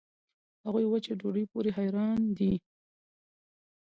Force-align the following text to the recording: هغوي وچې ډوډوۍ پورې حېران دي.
هغوي 0.63 0.85
وچې 0.87 1.13
ډوډوۍ 1.19 1.45
پورې 1.51 1.69
حېران 1.77 2.19
دي. 2.37 2.53